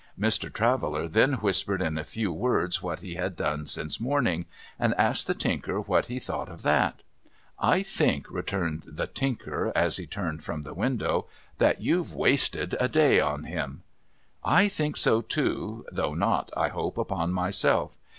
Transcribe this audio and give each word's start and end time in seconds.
Mr. 0.19 0.51
Traveller 0.51 1.07
then 1.07 1.33
whispered 1.33 1.79
in 1.79 2.03
few 2.03 2.33
words 2.33 2.81
what 2.81 3.01
he 3.01 3.13
had 3.13 3.35
done 3.35 3.67
since 3.67 3.99
morning; 3.99 4.47
and 4.79 4.95
asked 4.95 5.27
the 5.27 5.35
Tinker 5.35 5.79
what 5.79 6.07
he 6.07 6.17
thought 6.17 6.49
of 6.49 6.63
that?' 6.63 7.03
I 7.75 7.83
think,' 7.83 8.25
returned 8.31 8.81
the 8.87 9.05
Tinker, 9.05 9.71
as 9.75 9.97
he 9.97 10.07
turned 10.07 10.43
from 10.43 10.63
the 10.63 10.73
window,' 10.73 11.27
that 11.59 11.81
you've 11.81 12.15
wasted 12.15 12.75
a 12.79 12.87
day 12.87 13.19
on 13.19 13.43
him.'' 13.43 13.83
I 14.59 14.69
think 14.69 14.97
so 14.97 15.21
too; 15.21 15.85
though 15.91 16.15
not, 16.15 16.49
I 16.57 16.69
hope, 16.69 16.97
upon 16.97 17.31
myself. 17.31 17.95